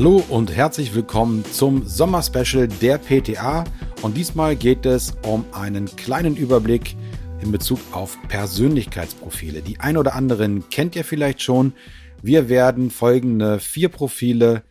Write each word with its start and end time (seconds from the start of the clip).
Hallo 0.00 0.24
und 0.30 0.50
herzlich 0.50 0.94
willkommen 0.94 1.44
zum 1.44 1.86
Sommerspecial 1.86 2.68
der 2.68 2.96
PTA. 2.96 3.64
Und 4.00 4.16
diesmal 4.16 4.56
geht 4.56 4.86
es 4.86 5.12
um 5.26 5.44
einen 5.52 5.94
kleinen 5.94 6.36
Überblick 6.36 6.96
in 7.42 7.52
Bezug 7.52 7.78
auf 7.92 8.16
Persönlichkeitsprofile. 8.28 9.60
Die 9.60 9.78
ein 9.78 9.98
oder 9.98 10.14
anderen 10.14 10.66
kennt 10.70 10.96
ihr 10.96 11.04
vielleicht 11.04 11.42
schon. 11.42 11.74
Wir 12.22 12.48
werden 12.48 12.90
folgende 12.90 13.60
vier 13.60 13.90
Profile 13.90 14.62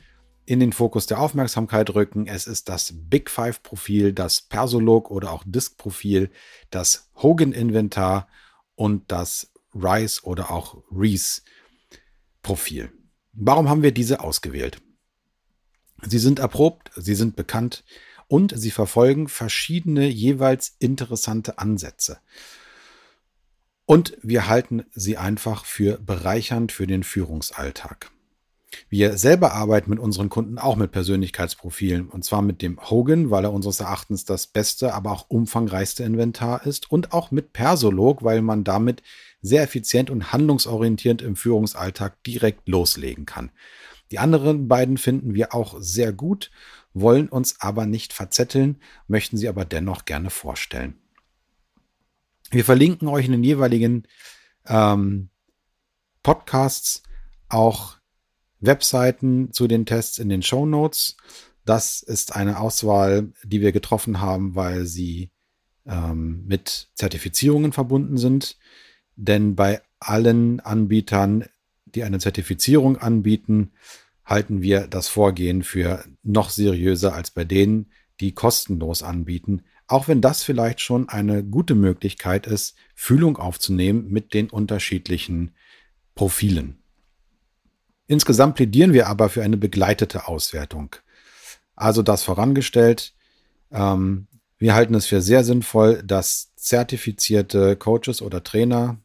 in 0.47 0.59
den 0.59 0.73
Fokus 0.73 1.05
der 1.05 1.19
Aufmerksamkeit 1.19 1.93
rücken. 1.93 2.25
Es 2.25 2.47
ist 2.47 2.67
das 2.67 2.95
Big 2.95 3.29
Five 3.29 3.61
Profil, 3.61 4.13
das 4.13 4.41
Persolog 4.41 5.11
oder 5.11 5.31
auch 5.31 5.43
Disk 5.45 5.77
Profil, 5.77 6.31
das 6.71 7.11
Hogan 7.13 7.51
Inventar 7.51 8.27
und 8.73 9.11
das 9.11 9.51
Rice 9.75 10.23
oder 10.23 10.49
auch 10.49 10.81
Reese 10.91 11.43
Profil. 12.41 12.91
Warum 13.33 13.69
haben 13.69 13.83
wir 13.83 13.91
diese 13.91 14.21
ausgewählt? 14.21 14.81
Sie 16.07 16.19
sind 16.19 16.39
erprobt, 16.39 16.91
sie 16.95 17.15
sind 17.15 17.35
bekannt 17.35 17.83
und 18.27 18.53
sie 18.55 18.71
verfolgen 18.71 19.27
verschiedene 19.27 20.07
jeweils 20.07 20.75
interessante 20.79 21.57
Ansätze. 21.57 22.19
Und 23.85 24.15
wir 24.21 24.47
halten 24.47 24.85
sie 24.91 25.17
einfach 25.17 25.65
für 25.65 25.97
bereichernd 25.97 26.71
für 26.71 26.85
den 26.85 27.03
Führungsalltag. 27.03 28.11
Wir 28.87 29.17
selber 29.17 29.53
arbeiten 29.53 29.89
mit 29.89 29.99
unseren 29.99 30.29
Kunden 30.29 30.59
auch 30.59 30.75
mit 30.75 30.91
Persönlichkeitsprofilen 30.91 32.07
und 32.07 32.23
zwar 32.23 32.43
mit 32.43 32.61
dem 32.61 32.79
Hogan, 32.79 33.31
weil 33.31 33.45
er 33.45 33.53
unseres 33.53 33.79
Erachtens 33.79 34.25
das 34.25 34.45
beste, 34.45 34.93
aber 34.93 35.11
auch 35.11 35.25
umfangreichste 35.29 36.03
Inventar 36.03 36.65
ist 36.67 36.91
und 36.91 37.13
auch 37.13 37.31
mit 37.31 37.51
Persolog, 37.51 38.23
weil 38.23 38.43
man 38.43 38.63
damit 38.63 39.01
sehr 39.41 39.63
effizient 39.63 40.09
und 40.09 40.31
handlungsorientiert 40.31 41.23
im 41.23 41.35
Führungsalltag 41.35 42.21
direkt 42.23 42.67
loslegen 42.67 43.25
kann. 43.25 43.51
Die 44.11 44.19
anderen 44.19 44.67
beiden 44.67 44.97
finden 44.97 45.33
wir 45.33 45.53
auch 45.53 45.75
sehr 45.79 46.11
gut, 46.11 46.51
wollen 46.93 47.29
uns 47.29 47.61
aber 47.61 47.85
nicht 47.85 48.13
verzetteln, 48.13 48.81
möchten 49.07 49.37
sie 49.37 49.47
aber 49.47 49.65
dennoch 49.65 50.05
gerne 50.05 50.29
vorstellen. 50.29 50.95
Wir 52.49 52.65
verlinken 52.65 53.07
euch 53.07 53.25
in 53.25 53.33
den 53.33 53.43
jeweiligen 53.43 54.07
ähm, 54.65 55.29
Podcasts 56.23 57.03
auch 57.47 57.97
Webseiten 58.59 59.53
zu 59.53 59.67
den 59.67 59.85
Tests 59.85 60.17
in 60.17 60.29
den 60.29 60.41
Show 60.41 60.65
Notes. 60.65 61.15
Das 61.65 62.01
ist 62.01 62.35
eine 62.35 62.59
Auswahl, 62.59 63.31
die 63.43 63.61
wir 63.61 63.71
getroffen 63.71 64.19
haben, 64.19 64.55
weil 64.55 64.85
sie 64.85 65.29
ähm, 65.85 66.43
mit 66.47 66.89
Zertifizierungen 66.95 67.71
verbunden 67.71 68.17
sind. 68.17 68.57
Denn 69.15 69.55
bei 69.55 69.81
allen 69.99 70.59
Anbietern 70.61 71.45
die 71.95 72.03
eine 72.03 72.19
Zertifizierung 72.19 72.97
anbieten, 72.97 73.71
halten 74.29 74.61
wir 74.61 74.87
das 74.87 75.07
Vorgehen 75.07 75.63
für 75.63 76.05
noch 76.23 76.51
seriöser 76.51 77.13
als 77.13 77.31
bei 77.31 77.43
denen, 77.43 77.91
die 78.19 78.33
kostenlos 78.33 79.01
anbieten, 79.01 79.63
auch 79.87 80.07
wenn 80.07 80.21
das 80.21 80.43
vielleicht 80.43 80.81
schon 80.81 81.09
eine 81.09 81.43
gute 81.43 81.73
Möglichkeit 81.73 82.45
ist, 82.45 82.75
Fühlung 82.93 83.37
aufzunehmen 83.37 84.09
mit 84.09 84.35
den 84.35 84.49
unterschiedlichen 84.49 85.55
Profilen. 86.13 86.77
Insgesamt 88.05 88.55
plädieren 88.55 88.93
wir 88.93 89.07
aber 89.07 89.29
für 89.29 89.43
eine 89.43 89.57
begleitete 89.57 90.27
Auswertung. 90.27 90.95
Also 91.75 92.03
das 92.03 92.23
vorangestellt. 92.23 93.13
Ähm, 93.71 94.27
wir 94.57 94.75
halten 94.75 94.93
es 94.93 95.07
für 95.07 95.21
sehr 95.21 95.43
sinnvoll, 95.43 96.03
dass 96.03 96.53
zertifizierte 96.55 97.75
Coaches 97.75 98.21
oder 98.21 98.43
Trainer 98.43 98.99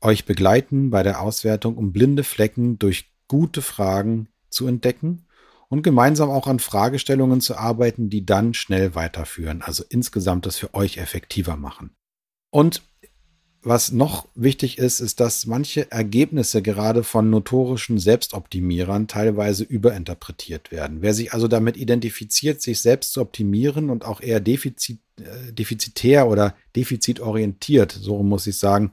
euch 0.00 0.24
begleiten 0.24 0.90
bei 0.90 1.02
der 1.02 1.20
Auswertung, 1.20 1.76
um 1.76 1.92
blinde 1.92 2.22
Flecken 2.22 2.78
durch 2.78 3.10
gute 3.28 3.62
Fragen 3.62 4.28
zu 4.50 4.66
entdecken 4.66 5.26
und 5.68 5.82
gemeinsam 5.82 6.30
auch 6.30 6.46
an 6.46 6.60
Fragestellungen 6.60 7.40
zu 7.40 7.56
arbeiten, 7.56 8.08
die 8.08 8.24
dann 8.24 8.54
schnell 8.54 8.94
weiterführen, 8.94 9.62
also 9.62 9.84
insgesamt 9.88 10.46
das 10.46 10.56
für 10.56 10.74
euch 10.74 10.98
effektiver 10.98 11.56
machen. 11.56 11.90
Und 12.50 12.82
was 13.62 13.90
noch 13.90 14.28
wichtig 14.36 14.78
ist, 14.78 15.00
ist, 15.00 15.18
dass 15.18 15.44
manche 15.44 15.90
Ergebnisse 15.90 16.62
gerade 16.62 17.02
von 17.02 17.30
notorischen 17.30 17.98
Selbstoptimierern 17.98 19.08
teilweise 19.08 19.64
überinterpretiert 19.64 20.70
werden. 20.70 21.02
Wer 21.02 21.14
sich 21.14 21.32
also 21.32 21.48
damit 21.48 21.76
identifiziert, 21.76 22.62
sich 22.62 22.80
selbst 22.80 23.12
zu 23.12 23.20
optimieren 23.20 23.90
und 23.90 24.04
auch 24.04 24.20
eher 24.20 24.38
defizit, 24.38 25.00
äh, 25.18 25.52
defizitär 25.52 26.28
oder 26.28 26.54
defizitorientiert, 26.76 27.90
so 27.90 28.22
muss 28.22 28.46
ich 28.46 28.56
sagen, 28.56 28.92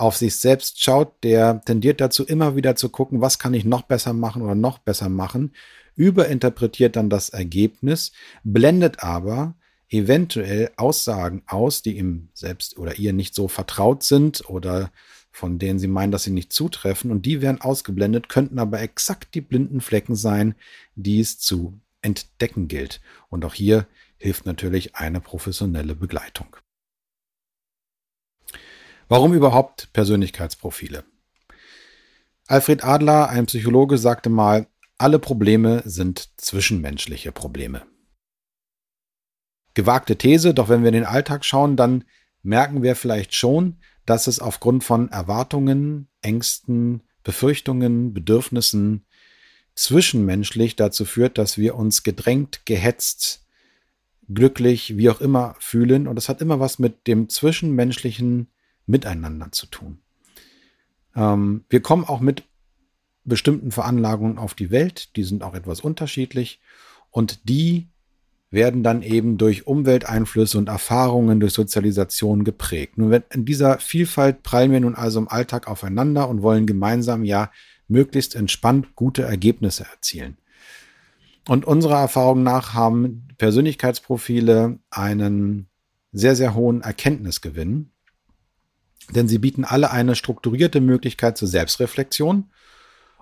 auf 0.00 0.16
sich 0.16 0.36
selbst 0.36 0.82
schaut, 0.82 1.22
der 1.22 1.60
tendiert 1.64 2.00
dazu, 2.00 2.24
immer 2.24 2.56
wieder 2.56 2.74
zu 2.74 2.88
gucken, 2.88 3.20
was 3.20 3.38
kann 3.38 3.52
ich 3.52 3.64
noch 3.64 3.82
besser 3.82 4.14
machen 4.14 4.42
oder 4.42 4.54
noch 4.54 4.78
besser 4.78 5.10
machen, 5.10 5.52
überinterpretiert 5.94 6.96
dann 6.96 7.10
das 7.10 7.28
Ergebnis, 7.28 8.12
blendet 8.42 9.02
aber 9.02 9.54
eventuell 9.90 10.70
Aussagen 10.76 11.42
aus, 11.46 11.82
die 11.82 11.98
ihm 11.98 12.28
selbst 12.32 12.78
oder 12.78 12.98
ihr 12.98 13.12
nicht 13.12 13.34
so 13.34 13.46
vertraut 13.46 14.02
sind 14.02 14.48
oder 14.48 14.90
von 15.30 15.58
denen 15.58 15.78
sie 15.78 15.88
meinen, 15.88 16.12
dass 16.12 16.24
sie 16.24 16.30
nicht 16.30 16.52
zutreffen 16.52 17.10
und 17.10 17.26
die 17.26 17.42
werden 17.42 17.60
ausgeblendet, 17.60 18.28
könnten 18.28 18.58
aber 18.58 18.80
exakt 18.80 19.34
die 19.34 19.40
blinden 19.40 19.80
Flecken 19.80 20.16
sein, 20.16 20.54
die 20.94 21.20
es 21.20 21.38
zu 21.38 21.78
entdecken 22.00 22.68
gilt. 22.68 23.00
Und 23.28 23.44
auch 23.44 23.54
hier 23.54 23.86
hilft 24.16 24.46
natürlich 24.46 24.96
eine 24.96 25.20
professionelle 25.20 25.94
Begleitung. 25.94 26.56
Warum 29.10 29.34
überhaupt 29.34 29.92
Persönlichkeitsprofile? 29.92 31.02
Alfred 32.46 32.84
Adler, 32.84 33.28
ein 33.28 33.46
Psychologe, 33.46 33.98
sagte 33.98 34.30
mal, 34.30 34.68
alle 34.98 35.18
Probleme 35.18 35.82
sind 35.84 36.28
zwischenmenschliche 36.36 37.32
Probleme. 37.32 37.82
Gewagte 39.74 40.14
These, 40.14 40.54
doch 40.54 40.68
wenn 40.68 40.82
wir 40.82 40.90
in 40.90 40.94
den 40.94 41.04
Alltag 41.06 41.44
schauen, 41.44 41.76
dann 41.76 42.04
merken 42.44 42.84
wir 42.84 42.94
vielleicht 42.94 43.34
schon, 43.34 43.78
dass 44.06 44.28
es 44.28 44.38
aufgrund 44.38 44.84
von 44.84 45.08
Erwartungen, 45.08 46.06
Ängsten, 46.22 47.02
Befürchtungen, 47.24 48.14
Bedürfnissen 48.14 49.06
zwischenmenschlich 49.74 50.76
dazu 50.76 51.04
führt, 51.04 51.36
dass 51.36 51.58
wir 51.58 51.74
uns 51.74 52.04
gedrängt, 52.04 52.64
gehetzt, 52.64 53.44
glücklich, 54.32 54.96
wie 54.96 55.10
auch 55.10 55.20
immer 55.20 55.56
fühlen. 55.58 56.06
Und 56.06 56.14
das 56.14 56.28
hat 56.28 56.40
immer 56.40 56.60
was 56.60 56.78
mit 56.78 57.08
dem 57.08 57.28
zwischenmenschlichen 57.28 58.52
miteinander 58.90 59.52
zu 59.52 59.66
tun. 59.66 59.98
Ähm, 61.16 61.64
wir 61.68 61.80
kommen 61.80 62.04
auch 62.04 62.20
mit 62.20 62.44
bestimmten 63.24 63.70
Veranlagungen 63.70 64.38
auf 64.38 64.54
die 64.54 64.70
Welt, 64.70 65.16
die 65.16 65.24
sind 65.24 65.42
auch 65.42 65.54
etwas 65.54 65.80
unterschiedlich 65.80 66.60
und 67.10 67.48
die 67.48 67.88
werden 68.50 68.82
dann 68.82 69.02
eben 69.02 69.38
durch 69.38 69.66
Umwelteinflüsse 69.66 70.58
und 70.58 70.68
Erfahrungen, 70.68 71.38
durch 71.38 71.52
Sozialisation 71.52 72.42
geprägt. 72.42 72.98
Nun, 72.98 73.12
in 73.32 73.44
dieser 73.44 73.78
Vielfalt 73.78 74.42
prallen 74.42 74.72
wir 74.72 74.80
nun 74.80 74.96
also 74.96 75.20
im 75.20 75.28
Alltag 75.28 75.68
aufeinander 75.68 76.28
und 76.28 76.42
wollen 76.42 76.66
gemeinsam 76.66 77.24
ja 77.24 77.52
möglichst 77.86 78.34
entspannt 78.34 78.96
gute 78.96 79.22
Ergebnisse 79.22 79.84
erzielen. 79.84 80.36
Und 81.48 81.64
unserer 81.64 82.00
Erfahrung 82.00 82.42
nach 82.42 82.74
haben 82.74 83.28
Persönlichkeitsprofile 83.38 84.78
einen 84.90 85.68
sehr, 86.12 86.34
sehr 86.34 86.54
hohen 86.54 86.82
Erkenntnisgewinn 86.82 87.90
denn 89.14 89.28
sie 89.28 89.38
bieten 89.38 89.64
alle 89.64 89.90
eine 89.90 90.14
strukturierte 90.14 90.80
Möglichkeit 90.80 91.36
zur 91.36 91.48
Selbstreflexion 91.48 92.50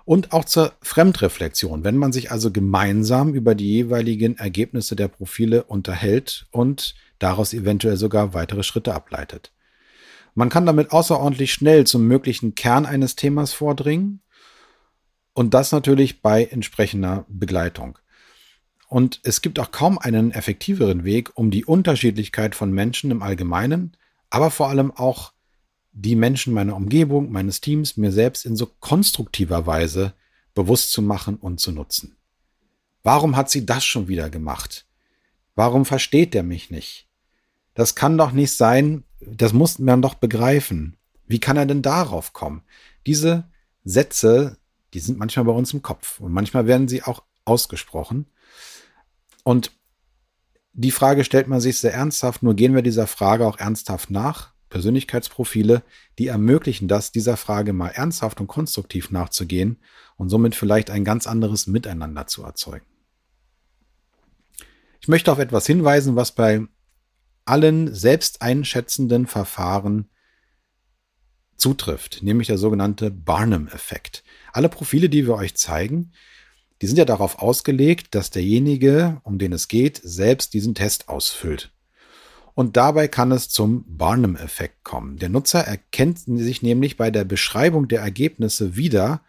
und 0.05 0.33
auch 0.33 0.45
zur 0.45 0.73
Fremdreflexion, 0.81 1.83
wenn 1.83 1.97
man 1.97 2.11
sich 2.11 2.31
also 2.31 2.51
gemeinsam 2.51 3.33
über 3.33 3.55
die 3.55 3.67
jeweiligen 3.71 4.37
Ergebnisse 4.37 4.95
der 4.95 5.07
Profile 5.07 5.63
unterhält 5.63 6.47
und 6.51 6.95
daraus 7.19 7.53
eventuell 7.53 7.97
sogar 7.97 8.33
weitere 8.33 8.63
Schritte 8.63 8.93
ableitet. 8.93 9.51
Man 10.35 10.49
kann 10.49 10.65
damit 10.65 10.91
außerordentlich 10.91 11.53
schnell 11.53 11.85
zum 11.85 12.07
möglichen 12.07 12.55
Kern 12.55 12.85
eines 12.85 13.15
Themas 13.15 13.53
vordringen 13.53 14.21
und 15.33 15.53
das 15.53 15.71
natürlich 15.71 16.21
bei 16.21 16.45
entsprechender 16.45 17.25
Begleitung. 17.27 17.99
Und 18.87 19.19
es 19.23 19.41
gibt 19.41 19.59
auch 19.59 19.71
kaum 19.71 19.99
einen 19.99 20.31
effektiveren 20.31 21.03
Weg, 21.03 21.31
um 21.35 21.51
die 21.51 21.65
Unterschiedlichkeit 21.65 22.55
von 22.55 22.71
Menschen 22.71 23.11
im 23.11 23.21
Allgemeinen, 23.21 23.95
aber 24.31 24.49
vor 24.49 24.69
allem 24.69 24.91
auch 24.91 25.33
die 26.01 26.15
Menschen 26.15 26.53
meiner 26.53 26.77
Umgebung, 26.77 27.29
meines 27.29 27.59
Teams, 27.59 27.97
mir 27.97 28.13
selbst 28.13 28.45
in 28.45 28.55
so 28.55 28.67
konstruktiver 28.67 29.65
Weise 29.65 30.13
bewusst 30.53 30.91
zu 30.93 31.01
machen 31.01 31.35
und 31.35 31.59
zu 31.59 31.73
nutzen. 31.73 32.15
Warum 33.03 33.35
hat 33.35 33.49
sie 33.49 33.65
das 33.65 33.83
schon 33.83 34.07
wieder 34.07 34.29
gemacht? 34.29 34.85
Warum 35.55 35.85
versteht 35.85 36.35
er 36.35 36.43
mich 36.43 36.71
nicht? 36.71 37.09
Das 37.73 37.95
kann 37.95 38.17
doch 38.17 38.31
nicht 38.31 38.53
sein, 38.53 39.03
das 39.19 39.51
muss 39.51 39.77
man 39.77 40.01
doch 40.01 40.13
begreifen. 40.13 40.95
Wie 41.27 41.39
kann 41.39 41.57
er 41.57 41.65
denn 41.65 41.81
darauf 41.81 42.31
kommen? 42.31 42.63
Diese 43.05 43.49
Sätze, 43.83 44.57
die 44.93 44.99
sind 44.99 45.19
manchmal 45.19 45.45
bei 45.45 45.51
uns 45.51 45.73
im 45.73 45.81
Kopf 45.81 46.21
und 46.21 46.31
manchmal 46.31 46.65
werden 46.65 46.87
sie 46.87 47.03
auch 47.03 47.23
ausgesprochen. 47.43 48.25
Und 49.43 49.71
die 50.71 50.91
Frage 50.91 51.25
stellt 51.25 51.47
man 51.47 51.59
sich 51.59 51.77
sehr 51.77 51.93
ernsthaft, 51.93 52.41
nur 52.41 52.55
gehen 52.55 52.73
wir 52.73 52.83
dieser 52.83 53.07
Frage 53.07 53.45
auch 53.45 53.57
ernsthaft 53.57 54.11
nach 54.11 54.53
Persönlichkeitsprofile, 54.69 55.83
die 56.17 56.27
ermöglichen 56.27 56.87
das, 56.87 57.11
dieser 57.11 57.37
Frage 57.37 57.73
mal 57.73 57.89
ernsthaft 57.89 58.39
und 58.39 58.47
konstruktiv 58.47 59.11
nachzugehen 59.11 59.77
und 60.17 60.29
somit 60.29 60.55
vielleicht 60.55 60.89
ein 60.89 61.03
ganz 61.03 61.27
anderes 61.27 61.67
Miteinander 61.67 62.27
zu 62.27 62.43
erzeugen. 62.43 62.85
Ich 65.01 65.07
möchte 65.07 65.31
auf 65.31 65.39
etwas 65.39 65.65
hinweisen, 65.65 66.15
was 66.15 66.33
bei 66.33 66.67
allen 67.45 67.93
selbsteinschätzenden 67.93 69.27
Verfahren 69.27 70.09
zutrifft, 71.55 72.21
nämlich 72.21 72.47
der 72.47 72.57
sogenannte 72.57 73.11
Barnum-Effekt. 73.11 74.23
Alle 74.53 74.69
Profile, 74.69 75.09
die 75.09 75.25
wir 75.25 75.35
euch 75.35 75.55
zeigen, 75.55 76.13
die 76.81 76.87
sind 76.87 76.97
ja 76.97 77.05
darauf 77.05 77.39
ausgelegt, 77.39 78.15
dass 78.15 78.29
derjenige, 78.29 79.19
um 79.23 79.37
den 79.37 79.51
es 79.51 79.67
geht, 79.67 79.99
selbst 80.03 80.53
diesen 80.53 80.75
Test 80.75 81.09
ausfüllt. 81.09 81.71
Und 82.59 82.75
dabei 82.75 83.07
kann 83.07 83.31
es 83.31 83.47
zum 83.47 83.85
Barnum-Effekt 83.87 84.83
kommen. 84.83 85.15
Der 85.15 85.29
Nutzer 85.29 85.61
erkennt 85.61 86.19
sich 86.19 86.61
nämlich 86.61 86.97
bei 86.97 87.09
der 87.09 87.23
Beschreibung 87.23 87.87
der 87.87 88.01
Ergebnisse 88.01 88.75
wieder, 88.75 89.21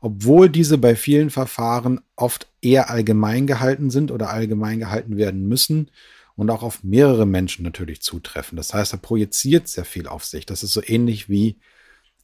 obwohl 0.00 0.48
diese 0.48 0.78
bei 0.78 0.96
vielen 0.96 1.28
Verfahren 1.28 2.00
oft 2.16 2.48
eher 2.62 2.88
allgemein 2.88 3.46
gehalten 3.46 3.90
sind 3.90 4.10
oder 4.10 4.30
allgemein 4.30 4.78
gehalten 4.78 5.18
werden 5.18 5.46
müssen 5.48 5.90
und 6.34 6.48
auch 6.48 6.62
auf 6.62 6.82
mehrere 6.82 7.26
Menschen 7.26 7.62
natürlich 7.62 8.00
zutreffen. 8.00 8.56
Das 8.56 8.72
heißt, 8.72 8.94
er 8.94 9.00
projiziert 9.00 9.68
sehr 9.68 9.84
viel 9.84 10.06
auf 10.06 10.24
sich. 10.24 10.46
Das 10.46 10.62
ist 10.62 10.72
so 10.72 10.80
ähnlich 10.82 11.28
wie 11.28 11.58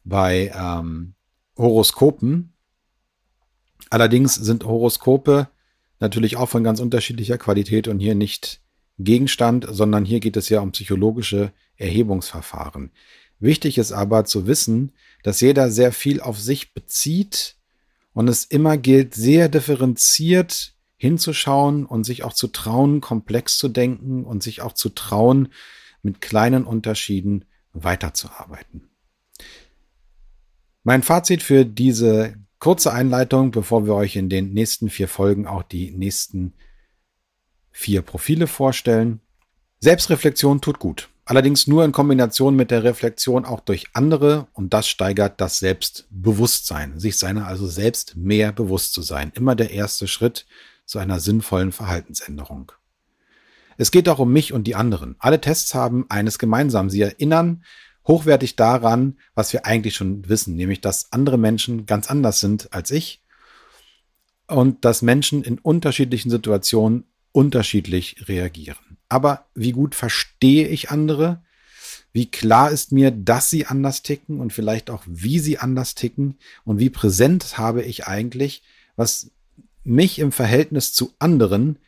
bei 0.02 0.50
ähm, 0.56 1.12
Horoskopen. 1.58 2.54
Allerdings 3.90 4.34
sind 4.34 4.64
Horoskope 4.64 5.48
natürlich 6.00 6.38
auch 6.38 6.48
von 6.48 6.64
ganz 6.64 6.80
unterschiedlicher 6.80 7.36
Qualität 7.36 7.86
und 7.86 7.98
hier 7.98 8.14
nicht 8.14 8.63
Gegenstand, 8.98 9.66
sondern 9.68 10.04
hier 10.04 10.20
geht 10.20 10.36
es 10.36 10.48
ja 10.48 10.60
um 10.60 10.72
psychologische 10.72 11.52
Erhebungsverfahren. 11.76 12.90
Wichtig 13.40 13.78
ist 13.78 13.92
aber 13.92 14.24
zu 14.24 14.46
wissen, 14.46 14.92
dass 15.22 15.40
jeder 15.40 15.70
sehr 15.70 15.92
viel 15.92 16.20
auf 16.20 16.38
sich 16.38 16.72
bezieht 16.72 17.56
und 18.12 18.28
es 18.28 18.44
immer 18.44 18.76
gilt, 18.76 19.14
sehr 19.14 19.48
differenziert 19.48 20.74
hinzuschauen 20.96 21.84
und 21.84 22.04
sich 22.04 22.22
auch 22.22 22.32
zu 22.32 22.48
trauen, 22.48 23.00
komplex 23.00 23.58
zu 23.58 23.68
denken 23.68 24.24
und 24.24 24.42
sich 24.42 24.62
auch 24.62 24.72
zu 24.72 24.88
trauen, 24.88 25.48
mit 26.02 26.20
kleinen 26.20 26.64
Unterschieden 26.64 27.44
weiterzuarbeiten. 27.72 28.88
Mein 30.84 31.02
Fazit 31.02 31.42
für 31.42 31.64
diese 31.64 32.36
kurze 32.58 32.92
Einleitung, 32.92 33.50
bevor 33.50 33.86
wir 33.86 33.94
euch 33.94 34.16
in 34.16 34.28
den 34.28 34.52
nächsten 34.52 34.88
vier 34.88 35.08
Folgen 35.08 35.46
auch 35.46 35.62
die 35.62 35.90
nächsten 35.90 36.54
vier 37.74 38.00
Profile 38.02 38.46
vorstellen. 38.46 39.20
Selbstreflexion 39.80 40.62
tut 40.62 40.78
gut. 40.78 41.10
Allerdings 41.26 41.66
nur 41.66 41.84
in 41.84 41.92
Kombination 41.92 42.54
mit 42.54 42.70
der 42.70 42.84
Reflexion 42.84 43.44
auch 43.44 43.60
durch 43.60 43.88
andere 43.94 44.46
und 44.52 44.72
das 44.72 44.88
steigert 44.88 45.40
das 45.40 45.58
Selbstbewusstsein, 45.58 47.00
sich 47.00 47.18
seiner 47.18 47.46
also 47.46 47.66
selbst 47.66 48.16
mehr 48.16 48.52
bewusst 48.52 48.94
zu 48.94 49.02
sein. 49.02 49.32
Immer 49.34 49.54
der 49.56 49.70
erste 49.70 50.06
Schritt 50.06 50.46
zu 50.86 50.98
einer 50.98 51.18
sinnvollen 51.18 51.72
Verhaltensänderung. 51.72 52.72
Es 53.76 53.90
geht 53.90 54.08
auch 54.08 54.20
um 54.20 54.32
mich 54.32 54.52
und 54.52 54.64
die 54.64 54.76
anderen. 54.76 55.16
Alle 55.18 55.40
Tests 55.40 55.74
haben 55.74 56.06
eines 56.10 56.38
gemeinsam. 56.38 56.90
Sie 56.90 57.00
erinnern 57.00 57.64
hochwertig 58.06 58.54
daran, 58.54 59.18
was 59.34 59.52
wir 59.52 59.66
eigentlich 59.66 59.96
schon 59.96 60.28
wissen, 60.28 60.54
nämlich 60.54 60.80
dass 60.80 61.10
andere 61.12 61.38
Menschen 61.38 61.86
ganz 61.86 62.08
anders 62.08 62.38
sind 62.38 62.72
als 62.72 62.90
ich 62.92 63.22
und 64.46 64.84
dass 64.84 65.02
Menschen 65.02 65.42
in 65.42 65.58
unterschiedlichen 65.58 66.30
Situationen 66.30 67.04
unterschiedlich 67.34 68.28
reagieren. 68.28 68.98
Aber 69.08 69.46
wie 69.54 69.72
gut 69.72 69.94
verstehe 69.94 70.68
ich 70.68 70.90
andere? 70.90 71.42
Wie 72.12 72.30
klar 72.30 72.70
ist 72.70 72.92
mir, 72.92 73.10
dass 73.10 73.50
sie 73.50 73.66
anders 73.66 74.02
ticken 74.02 74.40
und 74.40 74.52
vielleicht 74.52 74.88
auch, 74.88 75.02
wie 75.06 75.40
sie 75.40 75.58
anders 75.58 75.96
ticken? 75.96 76.38
Und 76.64 76.78
wie 76.78 76.90
präsent 76.90 77.58
habe 77.58 77.82
ich 77.82 78.06
eigentlich, 78.06 78.62
was 78.94 79.32
mich 79.82 80.20
im 80.20 80.30
Verhältnis 80.30 80.92
zu 80.92 81.12
anderen 81.18 81.78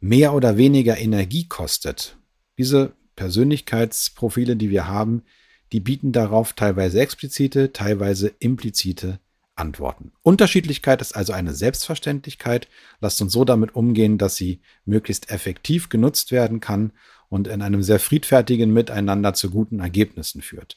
mehr 0.00 0.32
oder 0.32 0.56
weniger 0.56 0.96
Energie 0.96 1.46
kostet? 1.46 2.16
Diese 2.56 2.94
Persönlichkeitsprofile, 3.14 4.56
die 4.56 4.70
wir 4.70 4.88
haben, 4.88 5.22
die 5.72 5.80
bieten 5.80 6.12
darauf 6.12 6.54
teilweise 6.54 7.00
explizite, 7.00 7.72
teilweise 7.72 8.32
implizite 8.38 9.20
Antworten. 9.56 10.12
Unterschiedlichkeit 10.22 11.00
ist 11.00 11.14
also 11.14 11.32
eine 11.32 11.54
Selbstverständlichkeit. 11.54 12.68
Lasst 13.00 13.20
uns 13.22 13.32
so 13.32 13.44
damit 13.44 13.74
umgehen, 13.74 14.18
dass 14.18 14.36
sie 14.36 14.60
möglichst 14.84 15.30
effektiv 15.30 15.88
genutzt 15.88 16.32
werden 16.32 16.60
kann 16.60 16.92
und 17.28 17.48
in 17.48 17.62
einem 17.62 17.82
sehr 17.82 17.98
friedfertigen 17.98 18.72
Miteinander 18.72 19.34
zu 19.34 19.50
guten 19.50 19.80
Ergebnissen 19.80 20.42
führt. 20.42 20.76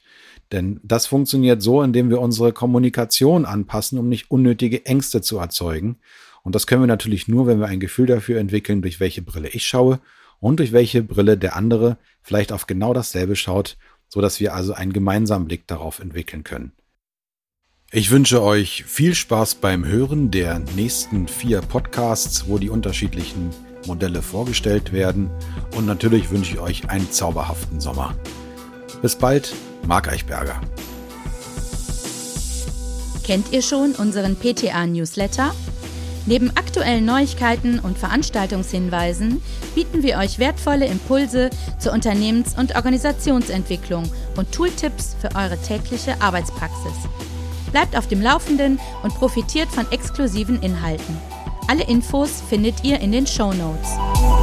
Denn 0.52 0.80
das 0.84 1.06
funktioniert 1.06 1.62
so, 1.62 1.82
indem 1.82 2.10
wir 2.10 2.22
unsere 2.22 2.54
Kommunikation 2.54 3.46
anpassen, 3.46 4.00
um 4.00 4.10
nicht 4.10 4.32
unnötige 4.32 4.86
Ängste 4.86 5.22
zu 5.22 5.38
erzeugen. 5.38 5.98
Und 6.44 6.56
das 6.56 6.68
können 6.68 6.84
wir 6.84 6.88
natürlich 6.88 7.28
nur, 7.28 7.48
wenn 7.48 7.60
wir 7.60 7.68
ein 7.68 7.80
Gefühl 7.80 8.06
dafür 8.06 8.40
entwickeln, 8.40 8.82
durch 8.82 9.00
welche 9.00 9.22
Brille 9.22 9.50
ich 9.50 9.66
schaue 9.66 10.00
und 10.40 10.60
durch 10.60 10.72
welche 10.72 11.04
Brille 11.04 11.38
der 11.38 11.56
andere 11.56 11.98
vielleicht 12.22 12.52
auf 12.52 12.68
genau 12.68 12.94
dasselbe 12.94 13.36
schaut 13.36 13.78
so 14.10 14.22
dass 14.22 14.40
wir 14.40 14.54
also 14.54 14.74
einen 14.74 14.94
gemeinsamen 14.94 15.48
Blick 15.48 15.68
darauf 15.68 16.00
entwickeln 16.00 16.44
können. 16.44 16.72
Ich 17.94 18.12
wünsche 18.12 18.44
euch 18.44 18.84
viel 18.86 19.16
Spaß 19.16 19.56
beim 19.56 19.86
Hören 19.86 20.30
der 20.30 20.60
nächsten 20.76 21.30
vier 21.30 21.62
Podcasts, 21.62 22.50
wo 22.50 22.58
die 22.58 22.70
unterschiedlichen 22.70 23.50
Modelle 23.86 24.22
vorgestellt 24.22 24.92
werden. 24.92 25.30
Und 25.74 25.86
natürlich 25.86 26.30
wünsche 26.30 26.56
ich 26.56 26.60
euch 26.60 26.90
einen 26.90 27.10
zauberhaften 27.10 27.80
Sommer. 27.80 28.14
Bis 29.02 29.16
bald, 29.16 29.54
Marc 29.88 30.10
Eichberger. 30.10 30.60
Kennt 33.24 33.54
ihr 33.54 33.62
schon 33.62 33.94
unseren 33.94 34.36
PTA-Newsletter? 34.36 35.56
Neben 36.26 36.50
aktuellen 36.58 37.06
Neuigkeiten 37.06 37.80
und 37.80 37.98
Veranstaltungshinweisen 37.98 39.42
bieten 39.76 40.04
wir 40.04 40.18
euch 40.18 40.40
wertvolle 40.40 40.88
Impulse 40.88 41.52
zur 41.80 41.94
Unternehmens- 41.94 42.58
und 42.58 42.76
Organisationsentwicklung 42.76 44.12
und 44.36 44.52
Tooltips 44.52 45.16
für 45.22 45.34
eure 45.38 45.58
tägliche 45.62 46.22
Arbeitspraxis. 46.22 47.08
Bleibt 47.72 47.96
auf 47.98 48.08
dem 48.08 48.22
Laufenden 48.22 48.80
und 49.04 49.14
profitiert 49.16 49.70
von 49.70 49.90
exklusiven 49.92 50.62
Inhalten. 50.62 51.18
Alle 51.68 51.84
Infos 51.84 52.42
findet 52.50 52.84
ihr 52.84 53.00
in 53.00 53.12
den 53.12 53.28
Show 53.28 53.54
Notes. 53.54 54.37